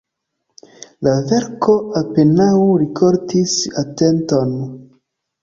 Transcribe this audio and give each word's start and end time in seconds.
La 1.07 1.11
verko 1.31 1.75
apenaŭ 1.99 2.49
rikoltis 2.85 3.55
atenton. 3.85 4.59